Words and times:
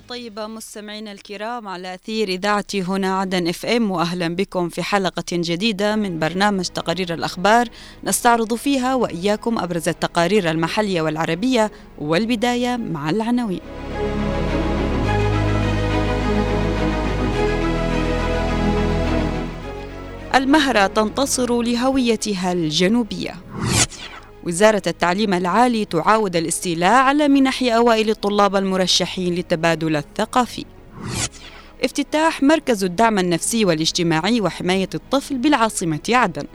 طيبة 0.00 0.46
مستمعينا 0.46 1.12
الكرام 1.12 1.68
على 1.68 1.94
أثير 1.94 2.28
إذاعة 2.28 2.64
هنا 2.74 3.18
عدن 3.18 3.48
إف 3.48 3.66
إم 3.66 3.90
وأهلا 3.90 4.28
بكم 4.28 4.68
في 4.68 4.82
حلقة 4.82 5.24
جديدة 5.32 5.96
من 5.96 6.18
برنامج 6.18 6.64
تقارير 6.64 7.14
الأخبار 7.14 7.68
نستعرض 8.04 8.54
فيها 8.54 8.94
وإياكم 8.94 9.58
أبرز 9.58 9.88
التقارير 9.88 10.50
المحلية 10.50 11.02
والعربية 11.02 11.72
والبداية 11.98 12.76
مع 12.76 13.10
العناوين. 13.10 13.60
المهرة 20.34 20.86
تنتصر 20.86 21.62
لهويتها 21.62 22.52
الجنوبية. 22.52 23.34
وزارة 24.46 24.82
التعليم 24.86 25.34
العالي 25.34 25.84
تعاود 25.84 26.36
الاستيلاء 26.36 26.92
على 26.92 27.28
منح 27.28 27.62
أوائل 27.62 28.10
الطلاب 28.10 28.56
المرشحين 28.56 29.34
للتبادل 29.34 29.96
الثقافي. 29.96 30.64
افتتاح 31.84 32.42
مركز 32.42 32.84
الدعم 32.84 33.18
النفسي 33.18 33.64
والاجتماعي 33.64 34.40
وحماية 34.40 34.88
الطفل 34.94 35.38
بالعاصمة 35.38 36.00
عدن. 36.08 36.46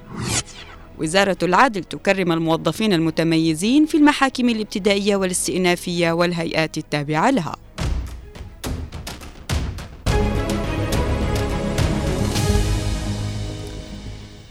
وزارة 1.00 1.38
العدل 1.44 1.84
تكرم 1.84 2.32
الموظفين 2.32 2.94
المتميزين 2.94 3.86
في 3.86 3.98
المحاكم 3.98 4.50
الابتدائية 4.50 5.16
والاستئنافية 5.16 6.12
والهيئات 6.12 6.78
التابعة 6.78 7.30
لها. 7.30 7.56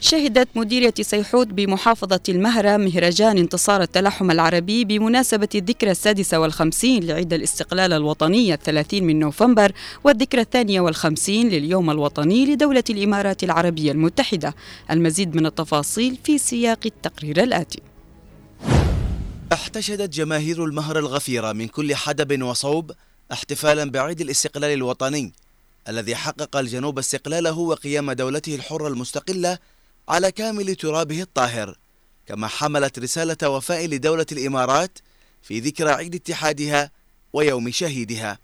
شهدت 0.01 0.49
مديرية 0.55 0.95
سيحود 1.01 1.55
بمحافظة 1.57 2.21
المهرة 2.29 2.77
مهرجان 2.77 3.39
انتصار 3.39 3.83
التلحم 3.83 4.31
العربي 4.31 4.85
بمناسبة 4.85 5.49
الذكرى 5.55 5.91
السادسة 5.91 6.41
والخمسين 6.41 7.05
لعيد 7.05 7.33
الاستقلال 7.33 7.93
الوطني 7.93 8.55
الثلاثين 8.55 9.05
من 9.05 9.19
نوفمبر 9.19 9.73
والذكرى 10.05 10.41
الثانية 10.41 10.81
والخمسين 10.81 11.49
لليوم 11.49 11.91
الوطني 11.91 12.47
لدولة 12.47 12.85
الإمارات 12.91 13.45
العربية 13.45 13.93
المتحدة. 13.93 14.55
المزيد 14.91 15.35
من 15.35 15.47
التفاصيل 15.47 16.19
في 16.25 16.39
سياق 16.39 16.81
التقرير 16.87 17.43
الآتي. 17.43 17.81
احتشدت 19.53 20.15
جماهير 20.15 20.65
المهر 20.65 20.99
الغفيرة 20.99 21.53
من 21.53 21.69
كل 21.69 21.95
حدب 21.95 22.43
وصوب 22.43 22.93
احتفالا 23.33 23.91
بعيد 23.91 24.21
الاستقلال 24.21 24.73
الوطني 24.73 25.33
الذي 25.89 26.17
حقق 26.17 26.57
الجنوب 26.57 26.99
استقلاله 26.99 27.59
وقيام 27.59 28.13
دولته 28.13 28.55
الحرة 28.55 28.89
المستقلة 28.89 29.59
على 30.09 30.33
كامل 30.33 30.75
ترابه 30.75 31.23
الطاهر 31.23 31.79
كما 32.27 32.49
حملت 32.49 32.99
رسالة 32.99 33.49
وفاء 33.49 33.87
لدولة 33.87 34.27
الإمارات 34.33 34.99
في 35.43 35.61
ذكرى 35.61 35.91
عيد 35.91 36.15
اتحادها 36.15 36.91
ويوم 37.33 37.71
شهيدها. 37.71 38.39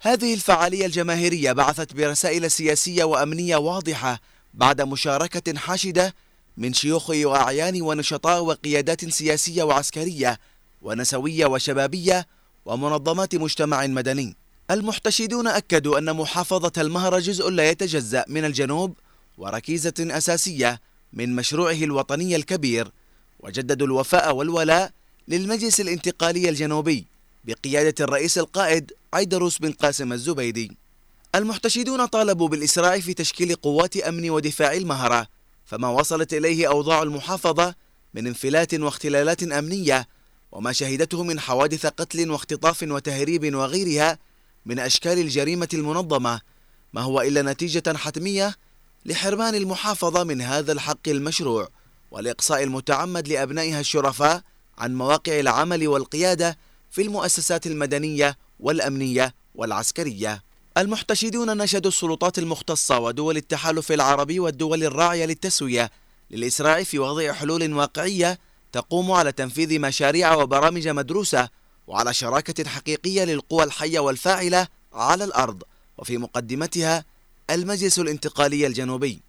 هذه 0.00 0.34
الفعالية 0.34 0.86
الجماهيرية 0.86 1.52
بعثت 1.52 1.92
برسائل 1.94 2.50
سياسية 2.50 3.04
وأمنية 3.04 3.56
واضحة 3.56 4.20
بعد 4.54 4.82
مشاركة 4.82 5.58
حاشدة 5.58 6.14
من 6.56 6.72
شيوخ 6.72 7.10
وأعيان 7.10 7.82
ونشطاء 7.82 8.42
وقيادات 8.44 9.08
سياسية 9.08 9.62
وعسكرية 9.62 10.38
ونسوية 10.82 11.46
وشبابية 11.46 12.26
ومنظمات 12.64 13.34
مجتمع 13.34 13.86
مدني. 13.86 14.36
المحتشدون 14.70 15.46
أكدوا 15.46 15.98
أن 15.98 16.16
محافظة 16.16 16.72
المهر 16.78 17.18
جزء 17.18 17.50
لا 17.50 17.70
يتجزأ 17.70 18.24
من 18.28 18.44
الجنوب 18.44 18.98
وركيزة 19.38 19.94
أساسية 20.00 20.80
من 21.12 21.36
مشروعه 21.36 21.72
الوطني 21.72 22.36
الكبير 22.36 22.92
وجددوا 23.40 23.86
الوفاء 23.86 24.34
والولاء 24.34 24.92
للمجلس 25.28 25.80
الانتقالي 25.80 26.48
الجنوبي 26.48 27.06
بقيادة 27.44 28.04
الرئيس 28.04 28.38
القائد 28.38 28.92
عيدروس 29.14 29.58
بن 29.58 29.72
قاسم 29.72 30.12
الزبيدي. 30.12 30.76
المحتشدون 31.34 32.06
طالبوا 32.06 32.48
بالإسراع 32.48 33.00
في 33.00 33.14
تشكيل 33.14 33.54
قوات 33.54 33.96
أمن 33.96 34.30
ودفاع 34.30 34.72
المهرة 34.72 35.26
فما 35.64 35.88
وصلت 35.88 36.34
إليه 36.34 36.68
أوضاع 36.68 37.02
المحافظة 37.02 37.74
من 38.14 38.26
انفلات 38.26 38.74
واختلالات 38.74 39.42
أمنية 39.42 40.08
وما 40.52 40.72
شهدته 40.72 41.22
من 41.22 41.40
حوادث 41.40 41.86
قتل 41.86 42.30
واختطاف 42.30 42.82
وتهريب 42.82 43.54
وغيرها 43.54 44.18
من 44.66 44.78
أشكال 44.78 45.18
الجريمة 45.18 45.68
المنظمة 45.74 46.40
ما 46.92 47.00
هو 47.00 47.20
إلا 47.20 47.42
نتيجة 47.42 47.96
حتمية 47.96 48.54
لحرمان 49.04 49.54
المحافظة 49.54 50.24
من 50.24 50.40
هذا 50.40 50.72
الحق 50.72 51.08
المشروع 51.08 51.68
والإقصاء 52.10 52.62
المتعمد 52.62 53.28
لأبنائها 53.28 53.80
الشرفاء 53.80 54.42
عن 54.78 54.94
مواقع 54.94 55.40
العمل 55.40 55.88
والقيادة 55.88 56.58
في 56.90 57.02
المؤسسات 57.02 57.66
المدنية 57.66 58.38
والأمنية 58.60 59.34
والعسكرية. 59.54 60.42
المحتشدون 60.78 61.56
نشدوا 61.56 61.90
السلطات 61.90 62.38
المختصة 62.38 62.98
ودول 62.98 63.36
التحالف 63.36 63.92
العربي 63.92 64.40
والدول 64.40 64.84
الراعية 64.84 65.24
للتسوية 65.24 65.90
للإسراع 66.30 66.82
في 66.82 66.98
وضع 66.98 67.32
حلول 67.32 67.72
واقعية 67.72 68.38
تقوم 68.72 69.12
على 69.12 69.32
تنفيذ 69.32 69.80
مشاريع 69.80 70.34
وبرامج 70.34 70.88
مدروسة 70.88 71.48
وعلى 71.86 72.14
شراكة 72.14 72.68
حقيقية 72.68 73.24
للقوى 73.24 73.64
الحية 73.64 74.00
والفاعلة 74.00 74.66
على 74.92 75.24
الأرض 75.24 75.62
وفي 75.98 76.18
مقدمتها 76.18 77.04
المجلس 77.50 77.98
الانتقالي 77.98 78.66
الجنوبي. 78.66 79.20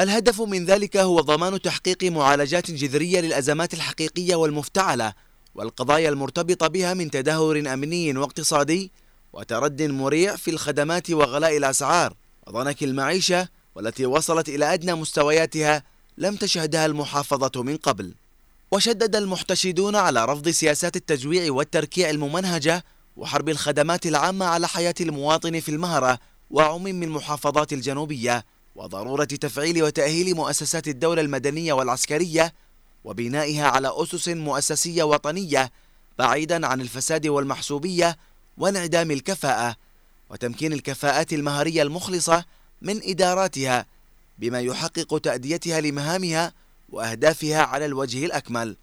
الهدف 0.00 0.40
من 0.40 0.64
ذلك 0.64 0.96
هو 0.96 1.20
ضمان 1.20 1.62
تحقيق 1.62 2.04
معالجات 2.04 2.70
جذرية 2.70 3.20
للأزمات 3.20 3.74
الحقيقية 3.74 4.34
والمفتعلة 4.34 5.12
والقضايا 5.54 6.08
المرتبطة 6.08 6.66
بها 6.66 6.94
من 6.94 7.10
تدهور 7.10 7.58
أمني 7.58 8.16
واقتصادي 8.18 8.92
وترد 9.32 9.82
مريع 9.82 10.36
في 10.36 10.50
الخدمات 10.50 11.10
وغلاء 11.10 11.56
الأسعار 11.56 12.14
وضنك 12.46 12.82
المعيشة 12.82 13.48
والتي 13.74 14.06
وصلت 14.06 14.48
إلى 14.48 14.74
أدنى 14.74 14.94
مستوياتها 14.94 15.82
لم 16.18 16.36
تشهدها 16.36 16.86
المحافظة 16.86 17.62
من 17.62 17.76
قبل. 17.76 18.14
وشدد 18.72 19.16
المحتشدون 19.16 19.96
على 19.96 20.24
رفض 20.24 20.48
سياسات 20.48 20.96
التجويع 20.96 21.52
والتركيع 21.52 22.10
الممنهجة 22.10 22.84
وحرب 23.16 23.48
الخدمات 23.48 24.06
العامة 24.06 24.46
على 24.46 24.68
حياة 24.68 24.94
المواطن 25.00 25.60
في 25.60 25.68
المهرة 25.68 26.18
وعموم 26.50 27.02
المحافظات 27.02 27.72
الجنوبية 27.72 28.44
وضرورة 28.76 29.24
تفعيل 29.24 29.82
وتأهيل 29.82 30.34
مؤسسات 30.34 30.88
الدولة 30.88 31.20
المدنية 31.22 31.72
والعسكرية 31.72 32.54
وبنائها 33.04 33.68
على 33.68 33.92
أسس 33.94 34.28
مؤسسية 34.28 35.02
وطنية 35.02 35.72
بعيدا 36.18 36.66
عن 36.66 36.80
الفساد 36.80 37.26
والمحسوبية 37.26 38.16
وانعدام 38.58 39.10
الكفاءة 39.10 39.76
وتمكين 40.30 40.72
الكفاءات 40.72 41.32
المهرية 41.32 41.82
المخلصة 41.82 42.44
من 42.82 43.00
إداراتها 43.02 43.86
بما 44.38 44.60
يحقق 44.60 45.18
تأديتها 45.18 45.80
لمهامها 45.80 46.52
وأهدافها 46.88 47.62
على 47.62 47.86
الوجه 47.86 48.24
الأكمل. 48.24 48.76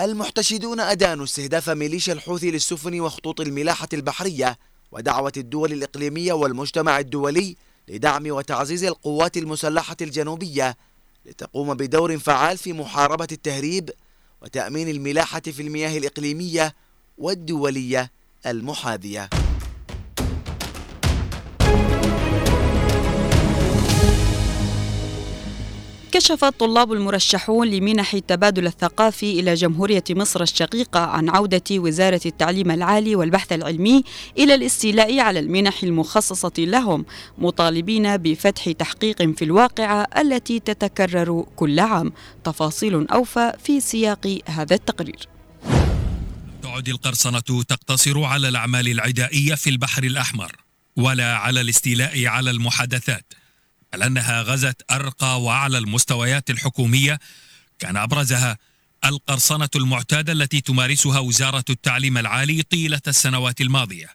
المحتشدون 0.00 0.80
أدانوا 0.80 1.24
استهداف 1.24 1.70
ميليشيا 1.70 2.12
الحوثي 2.12 2.50
للسفن 2.50 3.00
وخطوط 3.00 3.40
الملاحة 3.40 3.88
البحرية 3.92 4.58
ودعوة 4.92 5.32
الدول 5.36 5.72
الإقليمية 5.72 6.32
والمجتمع 6.32 6.98
الدولي 6.98 7.56
لدعم 7.88 8.30
وتعزيز 8.30 8.84
القوات 8.84 9.36
المسلحة 9.36 9.96
الجنوبية 10.00 10.76
لتقوم 11.26 11.74
بدور 11.74 12.18
فعال 12.18 12.58
في 12.58 12.72
محاربة 12.72 13.28
التهريب 13.32 13.90
وتأمين 14.42 14.88
الملاحة 14.88 15.40
في 15.40 15.62
المياه 15.62 15.98
الإقليمية 15.98 16.74
والدولية 17.18 18.10
المحاذية. 18.46 19.28
كشف 26.12 26.44
الطلاب 26.44 26.92
المرشحون 26.92 27.68
لمنح 27.68 28.14
التبادل 28.14 28.66
الثقافي 28.66 29.40
إلى 29.40 29.54
جمهورية 29.54 30.04
مصر 30.10 30.42
الشقيقة 30.42 31.00
عن 31.00 31.28
عودة 31.28 31.62
وزارة 31.70 32.20
التعليم 32.26 32.70
العالي 32.70 33.16
والبحث 33.16 33.52
العلمي 33.52 34.04
إلى 34.38 34.54
الاستيلاء 34.54 35.20
على 35.20 35.40
المنح 35.40 35.82
المخصصة 35.82 36.52
لهم 36.58 37.04
مطالبين 37.38 38.16
بفتح 38.16 38.70
تحقيق 38.70 39.22
في 39.22 39.44
الواقعة 39.44 40.06
التي 40.18 40.60
تتكرر 40.60 41.46
كل 41.56 41.80
عام. 41.80 42.12
تفاصيل 42.44 43.08
أوفى 43.08 43.52
في 43.64 43.80
سياق 43.80 44.38
هذا 44.46 44.74
التقرير. 44.74 45.28
تعد 46.62 46.88
القرصنة 46.88 47.40
تقتصر 47.68 48.22
على 48.22 48.48
الأعمال 48.48 48.88
العدائية 48.88 49.54
في 49.54 49.70
البحر 49.70 50.04
الأحمر 50.04 50.52
ولا 50.96 51.36
على 51.36 51.60
الاستيلاء 51.60 52.26
على 52.26 52.50
المحادثات. 52.50 53.32
بل 53.92 54.02
أنها 54.02 54.42
غزت 54.42 54.82
أرقى 54.90 55.42
وأعلى 55.42 55.78
المستويات 55.78 56.50
الحكومية 56.50 57.18
كان 57.78 57.96
أبرزها 57.96 58.58
القرصنة 59.04 59.68
المعتادة 59.76 60.32
التي 60.32 60.60
تمارسها 60.60 61.18
وزارة 61.18 61.64
التعليم 61.70 62.18
العالي 62.18 62.62
طيلة 62.62 63.00
السنوات 63.06 63.60
الماضية 63.60 64.08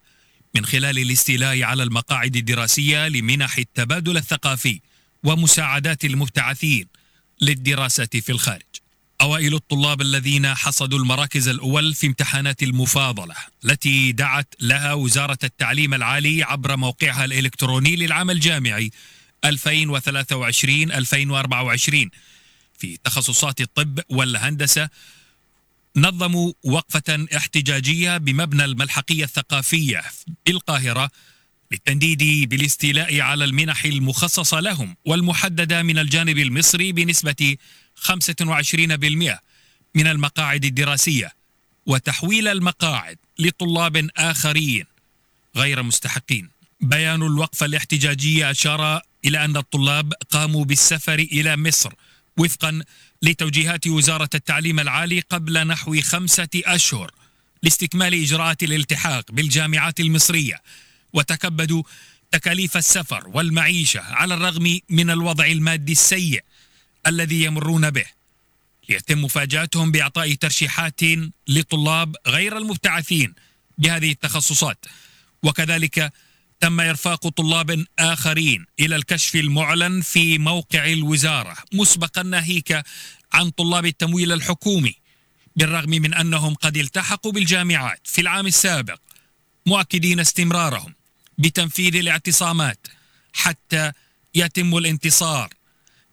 من 0.56 0.66
خلال 0.66 1.00
الاستيلاء 1.00 1.64
على 1.64 1.84
المقاعد 1.84 2.36
الدراسية 2.36 3.08
لمنح 3.08 3.58
التبادل 3.58 4.18
الثقافي 4.18 4.82
ومساعدات 5.24 6.06
المبتعثين 6.06 6.88
للدراسة 7.42 8.06
في 8.06 8.32
الخارج. 8.32 8.62
أوائل 9.22 9.56
الطلاب 9.56 10.02
الذين 10.02 10.54
حصدوا 10.54 11.00
المراكز 11.00 11.48
الأول 11.48 11.94
في 11.94 12.08
امتحانات 12.08 12.64
المفاضلة 12.64 13.36
التي 13.66 14.12
دعت 14.12 14.56
لها 14.60 14.94
وزارة 14.94 15.38
التعليم 15.44 15.94
العالي 15.94 16.44
عبر 16.44 16.78
موقعها 16.78 17.26
الإلكتروني 17.26 17.96
للعام 17.96 18.30
الجامعي 18.30 18.92
2023-2024 19.46 19.50
في 22.78 22.98
تخصصات 23.04 23.62
الطب 23.62 24.00
والهندسة 24.10 24.90
نظموا 25.96 26.54
وقفة 26.64 27.28
احتجاجية 27.38 28.18
بمبنى 28.18 28.66
الملحقية 28.66 29.24
الثقافية 29.24 30.02
بالقاهرة 30.46 31.12
للتنديد 31.72 32.50
بالاستيلاء 32.50 33.22
على 33.22 33.46
المنح 33.46 33.86
المخصصة 33.86 34.60
لهم 34.60 34.96
والمحددة 35.06 35.84
من 35.84 36.00
الجانب 36.00 36.38
المصري 36.38 36.92
بنسبة 36.92 37.58
25% 37.96 39.38
من 39.96 40.08
المقاعد 40.08 40.66
الدراسية 40.66 41.32
وتحويل 41.86 42.48
المقاعد 42.48 43.18
لطلاب 43.40 44.10
آخرين 44.18 44.86
غير 45.56 45.84
مستحقين. 45.84 46.53
بيان 46.84 47.24
الوقفة 47.24 47.66
الاحتجاجية 47.66 48.52
أشار 48.52 49.02
إلى 49.26 49.46
أن 49.46 49.58
الطلاب 49.58 50.14
قاموا 50.14 50.66
بالسفر 50.66 51.20
إلى 51.20 51.58
مصر 51.58 51.94
وفقا 52.38 52.84
لتوجيهات 53.22 53.88
وزارة 53.88 54.30
التعليم 54.36 54.80
العالي 54.80 55.20
قبل 55.20 55.68
نحو 55.68 56.02
خمسة 56.02 56.50
أشهر 56.56 57.12
لاستكمال 57.64 58.14
إجراءات 58.14 58.64
الالتحاق 58.64 59.32
بالجامعات 59.32 60.00
المصرية 60.00 60.62
وتكبدوا 61.14 61.84
تكاليف 62.32 62.78
السفر 62.78 63.28
والمعيشة 63.28 64.02
على 64.02 64.34
الرغم 64.34 64.80
من 64.90 65.10
الوضع 65.10 65.46
المادي 65.46 65.92
السيء 65.92 66.44
الذي 67.08 67.44
يمرون 67.44 67.90
به. 67.90 68.06
ليتم 68.90 69.24
مفاجآتهم 69.24 69.92
بإعطاء 69.92 70.34
ترشيحات 70.34 71.02
لطلاب 71.48 72.16
غير 72.28 72.58
المبتعثين 72.58 73.34
بهذه 73.78 74.12
التخصصات. 74.12 74.86
وكذلك 75.44 76.14
تم 76.64 76.80
إرفاق 76.80 77.28
طلاب 77.28 77.86
آخرين 78.00 78.66
إلى 78.80 78.96
الكشف 78.96 79.36
المعلن 79.36 80.02
في 80.02 80.38
موقع 80.38 80.86
الوزارة 80.86 81.56
مسبقا 81.74 82.24
ناهيك 82.24 82.84
عن 83.34 83.50
طلاب 83.50 83.86
التمويل 83.86 84.32
الحكومي 84.32 84.96
بالرغم 85.56 85.90
من 85.90 86.14
أنهم 86.14 86.54
قد 86.54 86.78
التحقوا 86.78 87.32
بالجامعات 87.32 88.02
في 88.04 88.22
العام 88.22 88.48
السابق 88.48 89.00
مؤكدين 89.66 90.20
استمرارهم 90.20 90.94
بتنفيذ 91.38 91.96
الاعتصامات 91.96 92.88
حتى 93.34 93.92
يتم 94.36 94.78
الانتصار 94.78 95.50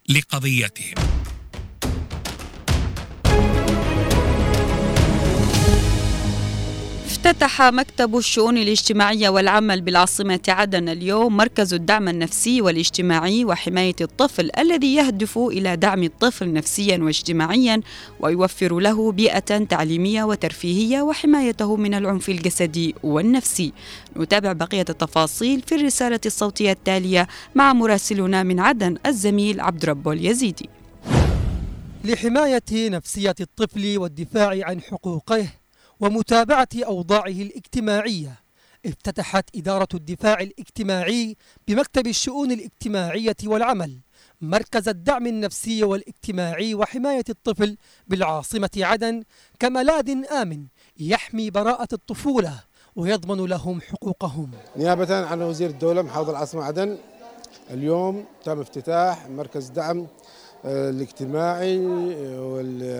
لقضيتهم. 0.08 1.09
افتتح 7.30 7.62
مكتب 7.62 8.16
الشؤون 8.16 8.58
الاجتماعية 8.58 9.28
والعمل 9.28 9.80
بالعاصمة 9.80 10.40
عدن 10.48 10.88
اليوم 10.88 11.36
مركز 11.36 11.74
الدعم 11.74 12.08
النفسي 12.08 12.62
والاجتماعي 12.62 13.44
وحماية 13.44 13.96
الطفل 14.00 14.50
الذي 14.58 14.94
يهدف 14.94 15.38
إلى 15.38 15.76
دعم 15.76 16.02
الطفل 16.02 16.52
نفسيا 16.52 16.98
واجتماعيا 16.98 17.80
ويوفر 18.20 18.78
له 18.78 19.12
بيئة 19.12 19.64
تعليمية 19.64 20.24
وترفيهية 20.24 21.02
وحمايته 21.02 21.76
من 21.76 21.94
العنف 21.94 22.28
الجسدي 22.28 22.94
والنفسي. 23.02 23.72
نتابع 24.16 24.52
بقية 24.52 24.86
التفاصيل 24.88 25.62
في 25.66 25.74
الرسالة 25.74 26.20
الصوتية 26.26 26.72
التالية 26.72 27.28
مع 27.54 27.72
مراسلنا 27.72 28.42
من 28.42 28.60
عدن 28.60 28.96
الزميل 29.06 29.60
عبد 29.60 29.84
ربو 29.84 30.12
اليزيدي 30.12 30.68
لحماية 32.04 32.62
نفسية 32.72 33.34
الطفل 33.40 33.98
والدفاع 33.98 34.60
عن 34.62 34.80
حقوقه 34.80 35.59
ومتابعة 36.00 36.68
أوضاعه 36.74 37.26
الاجتماعية. 37.26 38.40
افتتحت 38.86 39.56
إدارة 39.56 39.88
الدفاع 39.94 40.40
الاجتماعي 40.40 41.36
بمكتب 41.68 42.06
الشؤون 42.06 42.52
الاجتماعية 42.52 43.36
والعمل 43.44 44.00
مركز 44.40 44.88
الدعم 44.88 45.26
النفسي 45.26 45.84
والاجتماعي 45.84 46.74
وحماية 46.74 47.24
الطفل 47.28 47.76
بالعاصمة 48.06 48.70
عدن 48.76 49.22
كملاذ 49.58 50.10
آمن 50.32 50.66
يحمي 51.00 51.50
براءة 51.50 51.88
الطفولة 51.92 52.60
ويضمن 52.96 53.46
لهم 53.46 53.80
حقوقهم. 53.80 54.50
نيابة 54.76 55.26
عن 55.26 55.42
وزير 55.42 55.70
الدولة 55.70 56.02
محافظ 56.02 56.30
العاصمة 56.30 56.64
عدن 56.64 56.98
اليوم 57.70 58.24
تم 58.44 58.60
افتتاح 58.60 59.28
مركز 59.28 59.68
دعم 59.68 60.06
آه، 60.64 60.90
الاجتماعي 60.90 61.78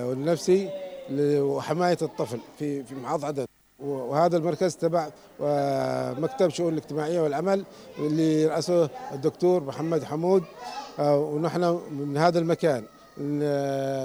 والنفسي 0.09 0.71
وحمايه 1.13 1.99
الطفل 2.03 2.39
في 2.59 2.85
في 2.85 2.95
محافظه 2.95 3.27
عدن 3.27 3.47
وهذا 3.81 4.37
المركز 4.37 4.77
تبع 4.77 5.09
مكتب 6.21 6.49
شؤون 6.49 6.73
الاجتماعية 6.73 7.21
والعمل 7.21 7.65
اللي 7.99 8.47
رأسه 8.47 8.91
الدكتور 9.13 9.65
محمد 9.65 10.05
حمود. 10.05 10.45
آه، 10.99 11.19
ونحن 11.19 11.81
من 11.91 12.17
هذا 12.17 12.39
المكان. 12.39 12.85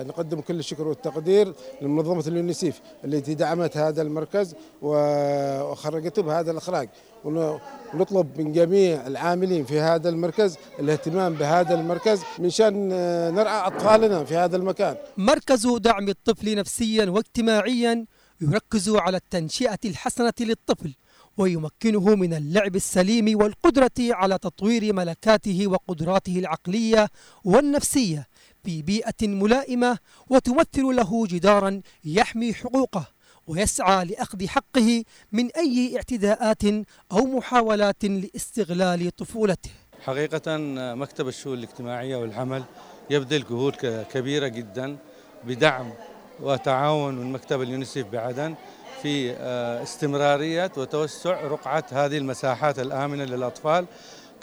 نقدم 0.07 0.41
كل 0.41 0.59
الشكر 0.59 0.87
والتقدير 0.87 1.53
لمنظمة 1.81 2.23
اليونيسيف 2.27 2.81
التي 3.05 3.33
دعمت 3.33 3.77
هذا 3.77 4.01
المركز 4.01 4.55
وخرجته 4.81 6.21
بهذا 6.21 6.51
الإخراج. 6.51 6.89
ونطلب 7.25 8.39
من 8.41 8.53
جميع 8.53 9.07
العاملين 9.07 9.65
في 9.65 9.79
هذا 9.79 10.09
المركز 10.09 10.57
الاهتمام 10.79 11.33
بهذا 11.33 11.73
المركز 11.75 12.21
من 12.39 12.49
شأن 12.49 12.89
نرعى 13.35 13.67
أطفالنا 13.67 14.23
في 14.23 14.35
هذا 14.35 14.57
المكان. 14.57 14.97
مركز 15.17 15.67
دعم 15.67 16.09
الطفل 16.09 16.55
نفسيا 16.55 17.09
واجتماعيا 17.09 18.05
يركز 18.41 18.89
على 18.89 19.17
التنشئة 19.17 19.79
الحسنة 19.85 20.33
للطفل 20.39 20.95
ويمكنه 21.37 22.15
من 22.15 22.33
اللعب 22.33 22.75
السليم 22.75 23.37
والقدرة 23.41 23.91
على 23.99 24.37
تطوير 24.37 24.93
ملكاته 24.93 25.67
وقدراته 25.67 26.39
العقلية 26.39 27.07
والنفسية. 27.43 28.27
في 28.65 28.81
بيئة 28.81 29.27
ملائمة 29.27 29.97
وتمثل 30.29 30.83
له 30.83 31.27
جدارا 31.27 31.81
يحمي 32.05 32.53
حقوقه 32.53 33.07
ويسعى 33.47 34.05
لأخذ 34.05 34.47
حقه 34.47 35.03
من 35.31 35.49
أي 35.57 35.95
اعتداءات 35.95 36.63
أو 37.11 37.25
محاولات 37.25 38.05
لاستغلال 38.05 39.15
طفولته. 39.15 39.69
حقيقة 40.01 40.57
مكتب 40.95 41.27
الشؤون 41.27 41.57
الاجتماعية 41.57 42.15
والعمل 42.15 42.63
يبذل 43.09 43.43
جهود 43.49 43.75
كبيرة 44.13 44.47
جدا 44.47 44.97
بدعم 45.43 45.93
وتعاون 46.39 47.15
من 47.15 47.31
مكتب 47.31 47.61
اليونيسيف 47.61 48.07
بعدن 48.07 48.55
في 49.01 49.31
آه، 49.31 49.83
استمرارية 49.83 50.71
وتوسع 50.77 51.41
رقعة 51.41 51.85
هذه 51.91 52.17
المساحات 52.17 52.79
الآمنة 52.79 53.23
للأطفال 53.23 53.85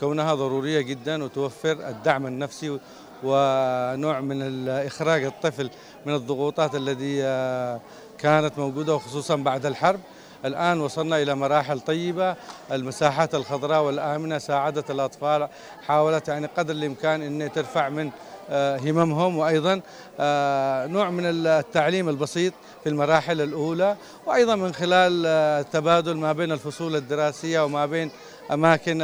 كونها 0.00 0.34
ضرورية 0.34 0.80
جدا 0.80 1.24
وتوفر 1.24 1.88
الدعم 1.88 2.26
النفسي 2.26 2.78
ونوع 3.24 4.20
من 4.20 4.68
إخراج 4.68 5.24
الطفل 5.24 5.70
من 6.06 6.14
الضغوطات 6.14 6.74
التي 6.74 7.24
آه، 7.24 7.80
كانت 8.18 8.58
موجودة 8.58 8.94
وخصوصا 8.94 9.36
بعد 9.36 9.66
الحرب. 9.66 10.00
الآن 10.44 10.80
وصلنا 10.80 11.22
إلى 11.22 11.34
مراحل 11.34 11.80
طيبة. 11.80 12.36
المساحات 12.72 13.34
الخضراء 13.34 13.82
والآمنة 13.82 14.38
ساعدت 14.38 14.90
الأطفال 14.90 15.48
حاولت 15.86 16.28
يعني 16.28 16.46
قدر 16.56 16.74
الإمكان 16.74 17.22
أن 17.22 17.52
ترفع 17.52 17.88
من 17.88 18.10
آه، 18.50 18.76
هممهم. 18.78 19.38
وأيضا 19.38 19.80
آه، 20.20 20.86
نوع 20.86 21.10
من 21.10 21.24
التعليم 21.26 22.08
البسيط 22.08 22.52
في 22.82 22.88
المراحل 22.88 23.40
الأولى. 23.40 23.96
وأيضا 24.26 24.54
من 24.54 24.74
خلال 24.74 25.26
التبادل 25.26 26.16
ما 26.16 26.32
بين 26.32 26.52
الفصول 26.52 26.96
الدراسية 26.96 27.64
وما 27.64 27.86
بين 27.86 28.10
أماكن 28.54 28.98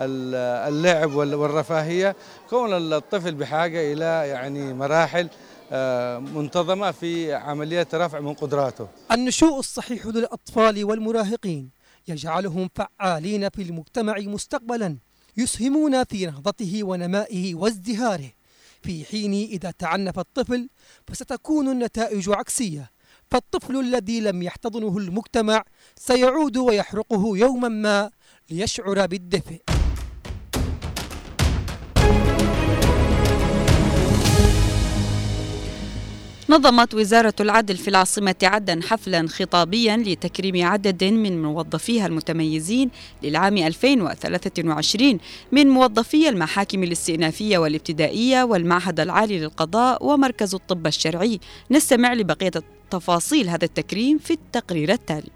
اللعب 0.00 1.14
والرفاهية. 1.14 2.16
كون 2.50 2.92
الطفل 2.92 3.34
بحاجة 3.34 3.92
إلى 3.92 4.28
يعني 4.28 4.74
مراحل 4.74 5.28
آه، 5.72 6.18
منتظمة 6.18 6.90
في 6.90 7.34
عملية 7.34 7.88
رفع 7.94 8.20
من 8.20 8.34
قدراته. 8.34 8.88
النشوء 9.12 9.58
الصحيح 9.58 10.06
للأطفال 10.06 10.84
والمراهقين. 10.84 11.70
يجعلهم 12.08 12.70
فعالين 12.74 13.48
في 13.48 13.62
المجتمع 13.62 14.14
مستقبلا. 14.18 14.96
يسهمون 15.36 16.04
في 16.04 16.26
نهضته 16.26 16.84
ونمائه 16.84 17.54
وازدهاره. 17.54 18.30
في 18.82 19.04
حين 19.04 19.32
إذا 19.32 19.70
تعنف 19.70 20.18
الطفل 20.18 20.68
فستكون 21.06 21.68
النتائج 21.68 22.30
عكسية. 22.30 22.90
فالطفل 23.30 23.80
الذي 23.80 24.20
لم 24.20 24.42
يحتضنه 24.42 24.98
المجتمع 24.98 25.64
سيعود 25.96 26.56
ويحرقه 26.56 27.38
يوما 27.38 27.68
ما 27.68 28.10
ليشعر 28.50 29.06
بالدفء. 29.06 29.60
نظمت 36.48 36.94
وزارة 36.94 37.34
العدل 37.40 37.76
في 37.76 37.88
العاصمة 37.88 38.34
عدن 38.42 38.82
حفلا 38.82 39.28
خطابيا 39.28 39.96
لتكريم 39.96 40.66
عدد 40.66 41.04
من 41.04 41.42
موظفيها 41.42 42.06
المتميزين 42.06 42.90
للعام 43.22 43.56
2023 43.56 45.18
من 45.52 45.66
موظفي 45.66 46.28
المحاكم 46.28 46.82
الاستئنافية 46.82 47.58
والابتدائية 47.58 48.42
والمعهد 48.42 49.00
العالي 49.00 49.38
للقضاء 49.38 50.06
ومركز 50.06 50.54
الطب 50.54 50.86
الشرعي. 50.86 51.40
نستمع 51.70 52.12
لبقية 52.12 52.52
تفاصيل 52.90 53.48
هذا 53.48 53.64
التكريم 53.64 54.18
في 54.18 54.32
التقرير 54.32 54.92
التالي. 54.92 55.30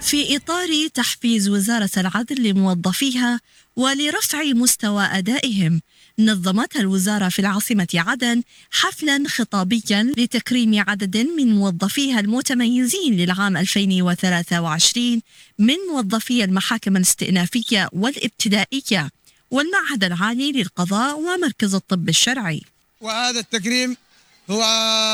في 0.00 0.36
إطار 0.36 0.88
تحفيز 0.94 1.48
وزارة 1.48 1.90
العدل 1.96 2.42
لموظفيها 2.42 3.40
ولرفع 3.76 4.42
مستوى 4.42 5.04
أدائهم 5.04 5.80
نظمت 6.18 6.76
الوزارة 6.76 7.28
في 7.28 7.38
العاصمة 7.38 7.88
عدن 7.94 8.42
حفلا 8.70 9.24
خطابيا 9.28 10.12
لتكريم 10.16 10.84
عدد 10.88 11.16
من 11.16 11.54
موظفيها 11.54 12.20
المتميزين 12.20 13.16
للعام 13.16 13.56
2023 13.56 15.20
من 15.58 15.76
موظفي 15.92 16.44
المحاكم 16.44 16.96
الاستئنافية 16.96 17.88
والابتدائية 17.92 19.10
والمعهد 19.50 20.04
العالي 20.04 20.52
للقضاء 20.52 21.18
ومركز 21.18 21.74
الطب 21.74 22.08
الشرعي. 22.08 22.62
وهذا 23.00 23.40
التكريم 23.40 23.96
هو 24.50 24.62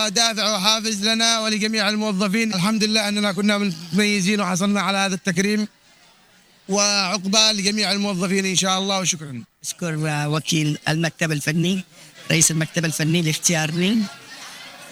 دافع 0.09 0.55
وحافز 0.55 1.09
لنا 1.09 1.41
ولجميع 1.41 1.89
الموظفين. 1.89 2.55
الحمد 2.55 2.85
لله 2.85 3.09
أننا 3.09 3.33
كنا 3.33 3.59
متميزين 3.59 4.41
وحصلنا 4.41 4.81
على 4.81 4.99
هذا 4.99 5.15
التكريم. 5.15 5.69
وعقبال 6.69 7.57
لجميع 7.57 7.93
الموظفين 7.93 8.47
إن 8.47 8.57
شاء 8.57 8.79
الله 8.79 9.01
وشكرا. 9.01 9.43
أشكر 9.65 9.99
وكيل 10.29 10.79
المكتب 10.89 11.33
الفني 11.33 11.85
رئيس 12.31 12.51
المكتب 12.51 12.85
الفني 12.85 13.23
لاختيارني. 13.23 14.03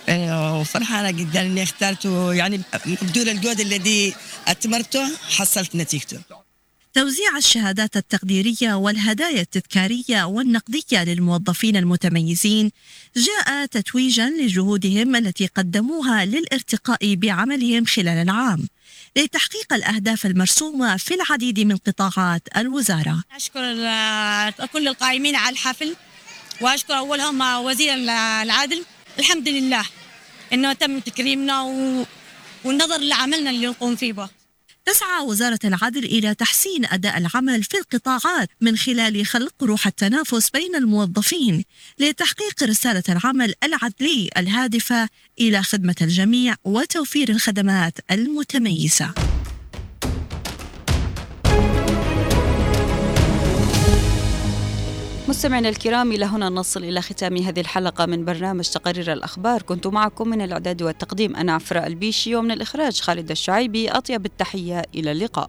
آه، 0.08 0.60
وفرحانة 0.60 1.10
جدا 1.10 1.40
أني 1.40 1.62
اخترته 1.62 2.34
يعني 2.34 2.60
بدون 3.02 3.28
الجهد 3.28 3.60
الذي 3.60 4.14
أتمرته 4.48 5.10
حصلت 5.30 5.76
نتيجته. 5.76 6.20
توزيع 6.94 7.36
الشهادات 7.36 7.96
التقديرية 7.96 8.74
والهدايا 8.74 9.40
التذكارية 9.40 10.24
والنقدية 10.24 11.04
للموظفين 11.04 11.76
المتميزين 11.76 12.70
جاء 13.16 13.66
تتويجا 13.66 14.30
لجهودهم 14.30 15.16
التي 15.16 15.46
قدموها 15.46 16.24
للارتقاء 16.24 17.14
بعملهم 17.14 17.84
خلال 17.84 18.08
العام 18.08 18.68
لتحقيق 19.16 19.72
الأهداف 19.72 20.26
المرسومة 20.26 20.96
في 20.96 21.14
العديد 21.14 21.60
من 21.60 21.76
قطاعات 21.76 22.42
الوزارة. 22.56 23.24
أشكر 23.36 23.62
كل 24.66 24.88
القائمين 24.88 25.36
على 25.36 25.52
الحفل 25.52 25.96
وأشكر 26.60 26.98
أولهم 26.98 27.64
وزير 27.64 27.94
العدل. 28.42 28.84
الحمد 29.18 29.48
لله 29.48 29.84
أنه 30.52 30.72
تم 30.72 30.98
تكريمنا 30.98 31.62
والنظر 32.64 32.98
لعملنا 32.98 33.50
اللي 33.50 33.66
نقوم 33.66 33.96
فيه 33.96 34.12
به. 34.12 34.41
تسعى 34.84 35.26
وزارة 35.26 35.58
العدل 35.64 36.04
إلى 36.04 36.34
تحسين 36.34 36.86
أداء 36.86 37.18
العمل 37.18 37.62
في 37.62 37.76
القطاعات 37.78 38.48
من 38.60 38.76
خلال 38.76 39.26
خلق 39.26 39.54
روح 39.62 39.86
التنافس 39.86 40.50
بين 40.50 40.76
الموظفين 40.76 41.64
لتحقيق 41.98 42.62
رسالة 42.62 43.02
العمل 43.08 43.54
العدلي 43.64 44.30
الهادفة 44.36 45.08
إلى 45.40 45.62
خدمة 45.62 45.96
الجميع 46.02 46.54
وتوفير 46.64 47.28
الخدمات 47.28 47.98
المتميزة. 48.10 49.31
مستمعينا 55.32 55.68
الكرام 55.68 56.12
إلى 56.12 56.24
هنا 56.24 56.48
نصل 56.48 56.84
إلى 56.84 57.02
ختام 57.02 57.36
هذه 57.36 57.60
الحلقة 57.60 58.06
من 58.06 58.24
برنامج 58.24 58.68
تقارير 58.68 59.12
الأخبار. 59.12 59.62
كنت 59.62 59.86
معكم 59.86 60.28
من 60.28 60.40
الإعداد 60.42 60.82
والتقديم 60.82 61.36
أنا 61.36 61.52
عفراء 61.52 61.86
البيشي 61.86 62.36
ومن 62.36 62.50
الإخراج 62.50 63.00
خالد 63.00 63.30
الشعيبي. 63.30 63.90
أطيب 63.90 64.26
التحية 64.26 64.82
إلى 64.94 65.12
اللقاء. 65.12 65.48